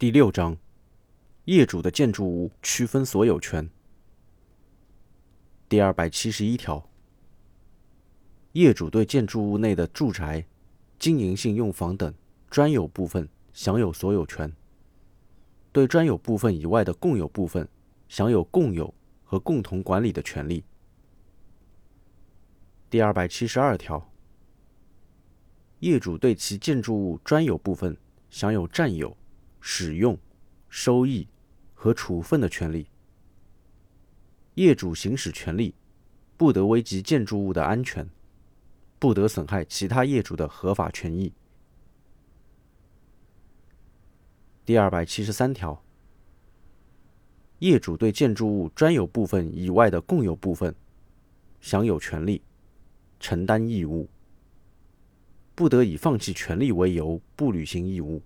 [0.00, 0.56] 第六章，
[1.44, 3.68] 业主的建筑物区分所有权。
[5.68, 6.88] 第二百七十一条，
[8.52, 10.46] 业主对建筑物内的住宅、
[10.98, 12.14] 经营性用房等
[12.48, 14.50] 专有部分享有所有权，
[15.70, 17.68] 对专有部分以外的共有部分
[18.08, 20.64] 享有共有和共同管理的权利。
[22.88, 24.10] 第二百七十二条，
[25.80, 27.94] 业主对其建筑物专有部分
[28.30, 29.14] 享有占有。
[29.60, 30.18] 使用、
[30.68, 31.28] 收益
[31.74, 32.86] 和处分的权利。
[34.54, 35.74] 业主行使权利，
[36.36, 38.08] 不得危及建筑物的安全，
[38.98, 41.32] 不得损害其他业主的合法权益。
[44.64, 45.82] 第二百七十三条，
[47.60, 50.74] 业主对建筑物专有部分以外的共有部分，
[51.60, 52.42] 享有权利，
[53.18, 54.08] 承担义务，
[55.54, 58.22] 不得以放弃权利为由不履行义务。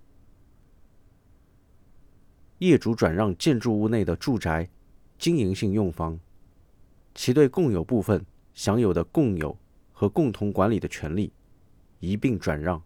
[2.59, 4.69] 业主转让建筑物内的住宅、
[5.19, 6.17] 经营性用房，
[7.13, 9.57] 其对共有部分享有的共有
[9.91, 11.33] 和共同管理的权利，
[11.99, 12.81] 一并转让。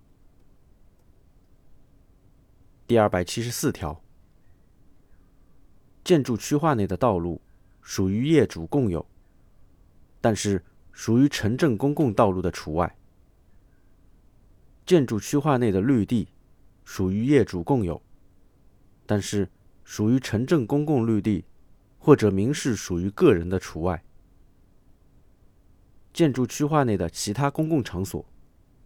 [2.87, 4.01] 第二百七十四条，
[6.03, 7.39] 建筑区划内的道路
[7.83, 9.05] 属于业主共有，
[10.19, 12.87] 但是属于城镇公共道路的除外；
[14.83, 16.27] 建筑区划内的绿地
[16.83, 18.01] 属于业主共有，
[19.05, 19.47] 但是。
[19.89, 21.43] 属于城镇公共绿地，
[21.97, 24.03] 或者民事属于个人的除外。
[26.13, 28.23] 建筑区划内的其他公共场所、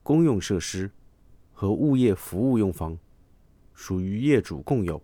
[0.01, 0.89] 公用设施
[1.51, 2.97] 和物业服务用房，
[3.73, 5.03] 属于业主共有。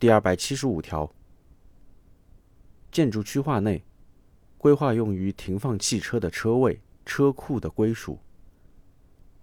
[0.00, 1.08] 第二百七十五条，
[2.90, 3.84] 建筑区划内
[4.58, 8.18] 规划用于停放汽车的车位、车库的归属，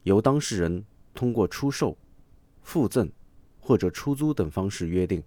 [0.03, 1.97] 由当事人通过出售、
[2.61, 3.09] 附赠。
[3.69, 5.21] 或者出租等方式约定，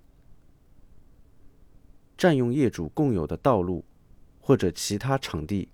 [2.19, 3.85] 占用业主共有的道路
[4.41, 5.69] 或者其他场地，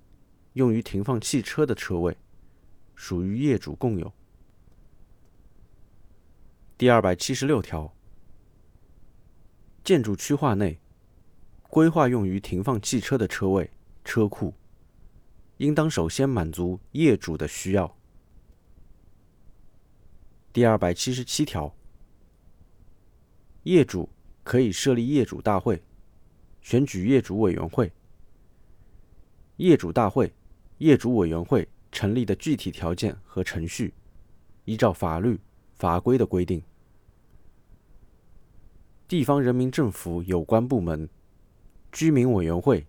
[0.53, 2.15] 用于停放汽车的车位，
[2.95, 4.12] 属于业主共有。
[6.77, 7.91] 第二百七十六条，
[9.83, 10.78] 建筑区划内
[11.71, 13.71] 规划用于停放汽车的车位、
[14.05, 14.53] 车库，
[15.57, 17.97] 应当首先满足业主的需要。
[20.53, 21.78] 第二百七十七条。
[23.69, 24.09] 业主
[24.43, 25.83] 可以设立业主大会，
[26.62, 27.93] 选举业主委员会。
[29.59, 30.33] 业主大会、
[30.79, 33.93] 业主委员会成立的具体条件和程序，
[34.65, 35.39] 依照法律
[35.75, 36.62] 法规的规定。
[39.07, 41.07] 地方人民政府有关部门、
[41.93, 42.87] 居民委员会，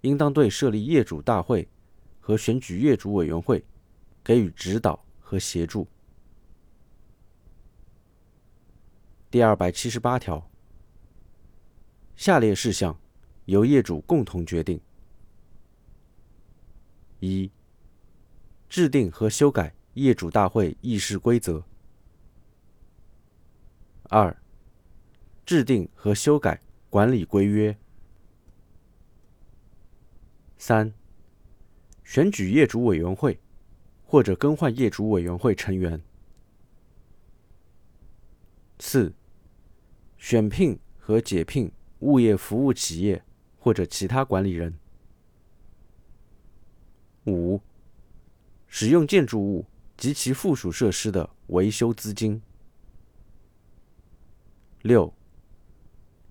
[0.00, 1.68] 应当对设立业主大会
[2.18, 3.62] 和选举业主委员会
[4.24, 5.86] 给予指导和协助。
[9.30, 10.50] 第二百七十八条，
[12.16, 12.98] 下列事项
[13.44, 14.80] 由业主共同决定：
[17.20, 17.50] 一、
[18.70, 21.62] 制定和修改业主大会议事规则；
[24.04, 24.34] 二、
[25.44, 27.74] 制定和修改管理规约；
[30.56, 30.90] 三、
[32.02, 33.38] 选举业主委员会
[34.06, 36.00] 或者更换业主委员会成员；
[38.78, 39.12] 四。
[40.18, 43.24] 选聘和解聘物业服务企业
[43.56, 44.74] 或者其他管理人。
[47.26, 47.60] 五、
[48.66, 49.64] 使用建筑物
[49.96, 52.42] 及其附属设施的维修资金。
[54.82, 55.12] 六、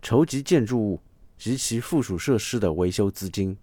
[0.02, 1.02] 筹集建筑物
[1.38, 3.58] 及其附属设施的维修资金。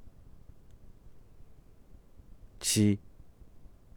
[2.61, 2.99] 七、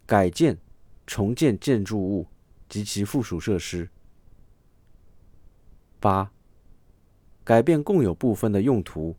[0.06, 0.58] 改建、
[1.06, 2.28] 重建建筑物
[2.68, 3.90] 及其附属设施。
[6.00, 6.32] 八、
[7.44, 9.16] 改变共有部分的用途，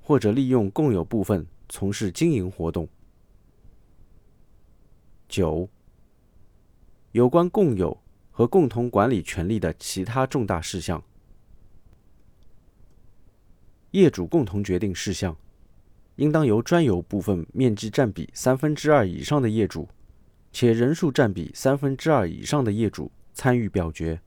[0.00, 2.88] 或者利用共有部分从事经营活动。
[5.28, 5.68] 九、
[7.12, 7.98] 有关共有
[8.30, 11.02] 和共同管理权利的其他重大事项。
[13.92, 15.36] 业主共同决定事项，
[16.16, 19.88] 应当由专有部分面积占比三分之二以上的业主，
[20.52, 24.20] 且人数占比三分之二以上的业主参与表决。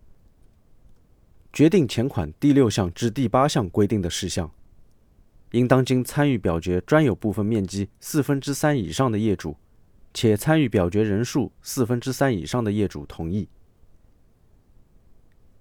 [1.53, 4.49] 决定前款第六项至第八项规定的事项，
[5.51, 9.57] 应当经参与表决专有部分面积四分之三以上的业主，
[10.13, 13.49] 且参与表决人数四分之三以上的业主同意。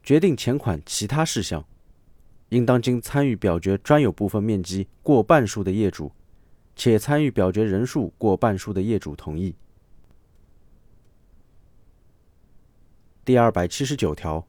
[0.02, 1.66] 决定前款其他事项，
[2.50, 6.12] 应当经参与表决专有部分面积过半数的业主，
[6.76, 9.56] 且参与表决人数过半数的业主同意。
[13.25, 14.46] 第二百七十九条，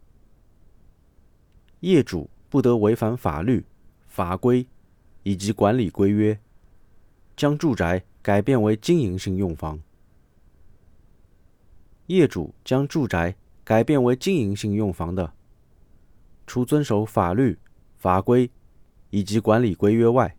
[1.81, 3.65] 业主不得违反法律、
[4.07, 4.65] 法规
[5.23, 6.39] 以及管理规约，
[7.35, 9.79] 将住宅改变为经营性用房。
[12.07, 15.33] 业主将住宅改变为经营性用房的，
[16.45, 17.57] 除遵守法律、
[17.97, 18.51] 法规
[19.09, 20.35] 以及管理规约外，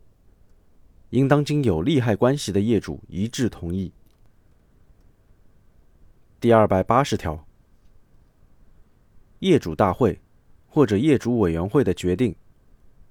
[1.10, 3.92] 应当经有利害关系的业主一致同意。
[6.38, 7.44] 第二百八十条，
[9.40, 10.20] 业主大会
[10.74, 12.34] 或者业主委员会的决定，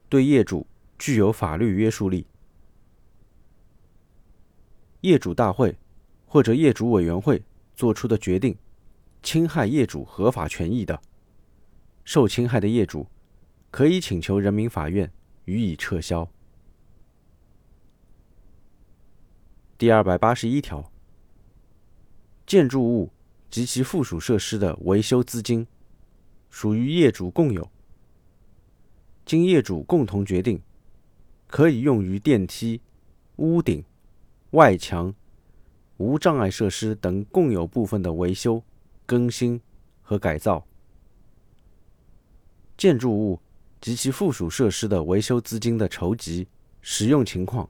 [0.10, 0.66] 对业主
[0.98, 2.26] 具有法律约束力。
[5.02, 5.78] 业主大会
[6.26, 7.44] 或者业主委员会
[7.76, 8.58] 作出的决定，
[9.22, 11.00] 侵害业主合法权益的，
[12.04, 13.06] 受侵害的业主
[13.70, 15.12] 可以请求人民法院
[15.46, 16.28] 予以撤销。
[19.78, 20.92] 第二百八十一条，
[22.48, 23.12] 建筑物。
[23.52, 25.68] 及其附属设施的维修资金，
[26.52, 27.68] 属于业主共有。
[29.26, 30.62] 经业主共同决定，
[31.48, 32.80] 可以用于电梯、
[33.38, 33.84] 屋顶、
[34.52, 35.12] 外墙、
[35.98, 38.64] 无障碍设施等共有部分的维修、
[39.08, 39.60] 更新
[40.04, 40.64] 和改造。
[42.78, 43.40] 建筑物
[43.80, 46.48] 及其附属设施的维修资金的筹集、
[46.82, 47.68] 使用情况，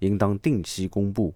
[0.00, 1.32] 应当定期公布。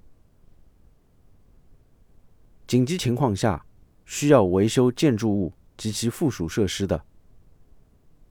[2.66, 3.64] 紧急情况下。
[4.04, 5.52] 需要维修建筑物
[5.82, 7.04] 及其附属设施的，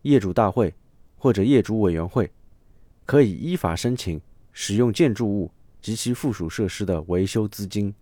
[0.03, 0.74] 业主大会
[1.18, 2.31] 或者业主委员会
[3.06, 4.21] 可以依法申请
[4.53, 5.51] 使用建筑物
[5.81, 7.94] 及其附属设施的维修资金。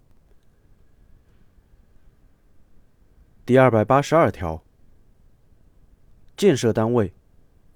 [3.44, 4.64] 第二百八十二条，
[6.38, 7.12] 建设单位、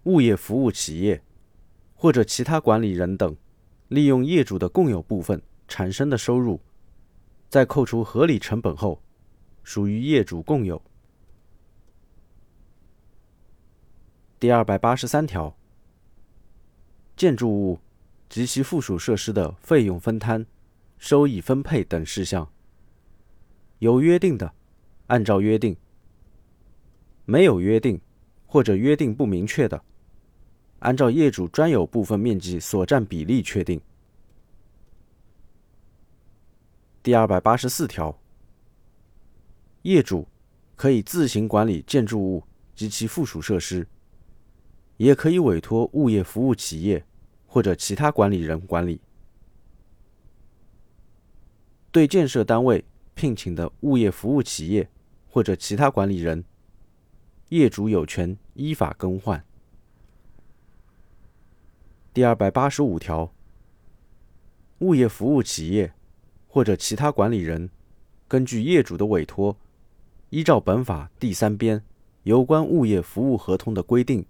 [0.04, 1.24] 物业服务企业
[1.96, 3.36] 或者其他管理人等，
[3.88, 6.62] 利用业主的共有部分产生的收入，
[7.50, 9.02] 在扣除合理成本后。
[9.64, 10.80] 属于业主共有。
[14.44, 15.56] 第二百八十三条，
[17.16, 17.80] 建筑物
[18.28, 20.45] 及其附属设施的费用分摊、
[20.98, 22.51] 收益分配等事项，
[23.80, 24.54] 有约定的，
[25.07, 25.78] 按照约定；
[27.24, 28.01] 没有约定
[28.45, 29.81] 或者约定不明确的，
[30.80, 33.80] 按照业主专有部分面积所占比例确定。
[37.01, 38.19] 第二百八十四条。
[39.84, 40.28] 业主
[40.75, 42.44] 可以自行管理建筑物
[42.75, 43.88] 及其附属设施，
[45.04, 47.06] 也可以委托物业服务企业
[47.46, 49.02] 或者其他管理人管理。
[51.92, 54.90] 对建设单位聘请的物业服务企业
[55.28, 56.46] 或者其他管理人，
[57.50, 59.44] 业主有权依法更换。
[62.14, 63.34] 第二百八十五条，
[64.80, 65.94] 物业服务企业
[66.48, 67.70] 或者其他管理人
[68.28, 69.58] 根据业主的委托。
[70.30, 71.84] 依照本法第三编
[72.24, 74.26] 有关物业服务合同的规定，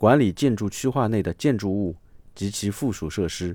[0.00, 1.94] 管理建筑区划内的建筑物
[2.34, 3.54] 及其附属设施，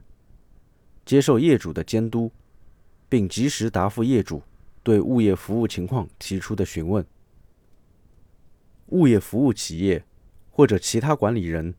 [1.04, 2.32] 接受业主的监督，
[3.10, 4.44] 并及时答复业主
[4.84, 7.04] 对物业服务情况提出的询问。
[8.90, 10.06] 物业服务企业
[10.52, 11.74] 或者其他管理人，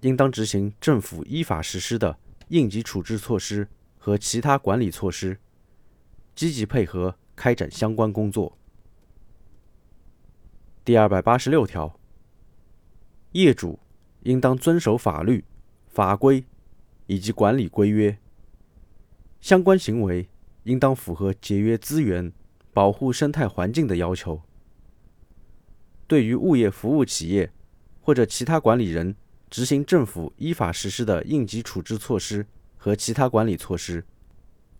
[0.00, 2.18] 应当执行政府依法实施的
[2.48, 3.68] 应急处置措施
[3.98, 5.38] 和其他管理措施，
[6.34, 8.56] 积极配合开展相关工作。
[10.86, 12.00] 第二百八十六条，
[13.32, 13.78] 业主
[14.26, 15.44] 应当遵守法律、
[15.86, 16.44] 法规
[17.06, 18.18] 以及管理规约，
[19.40, 20.28] 相关行为
[20.64, 22.32] 应当符合节约资源、
[22.72, 24.42] 保护生态环境的要求。
[26.08, 27.52] 对于物业服务企业
[28.00, 29.14] 或者其他管理人
[29.48, 32.44] 执行政府依法实施的应急处置措施
[32.76, 34.04] 和其他管理措施，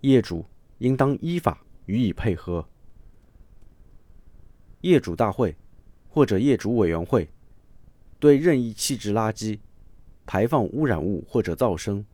[0.00, 0.44] 业主
[0.78, 2.68] 应当依法予以配合。
[4.80, 5.56] 业主大会。
[6.08, 7.28] 或者业主委员会
[8.26, 9.60] 对任意弃置垃圾、
[10.26, 12.04] 排放污染物或者噪声、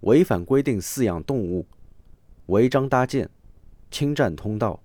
[0.00, 1.64] 违反规定饲养动物、
[2.46, 3.30] 违章搭建、
[3.88, 4.82] 侵占通道、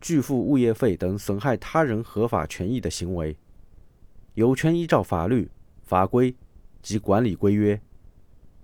[0.00, 3.36] 拒付物业费等损害他人合法权益的行为，
[4.34, 5.50] 有权依照法律
[5.82, 6.36] 法规
[6.80, 7.82] 及管理规约，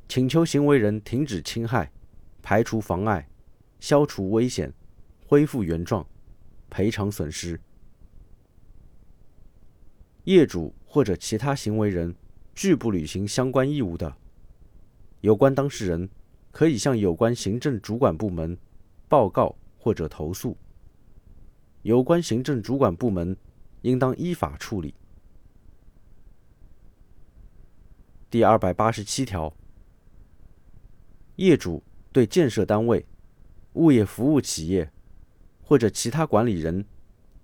[0.09, 1.91] 请求行为人停止侵害、
[2.41, 3.29] 排除妨碍、
[3.81, 4.73] 消除危险、
[5.27, 6.07] 恢复原状、
[6.71, 7.61] 赔偿损失。
[10.23, 12.13] 业主或者其他行为人
[12.53, 14.17] 拒不履行相关义务的，
[15.21, 16.11] 有关当事人
[16.51, 18.59] 可以向有关行政主管部门
[19.09, 20.57] 报告或者投诉，
[21.83, 23.37] 有关行政主管部门
[23.83, 24.93] 应当依法处理。
[28.29, 29.55] 第二百八十七条，
[31.37, 31.81] 业主
[32.11, 33.07] 对建设单位、
[33.75, 34.91] 物业服务企业
[35.63, 36.85] 或者其他管理人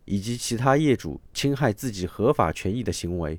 [0.06, 3.38] 以及其他业主侵害自己合法权益的行为，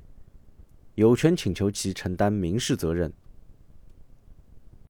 [0.94, 3.12] 有权请求其承担民事责任。